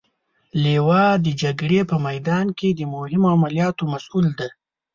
لوا 0.63 1.05
د 1.25 1.27
جګړې 1.41 1.81
په 1.89 1.95
میدان 2.07 2.47
کې 2.57 2.69
د 2.73 2.81
مهمو 2.93 3.27
عملیاتو 3.35 3.83
مسئول 3.93 4.25
دی. 4.39 4.49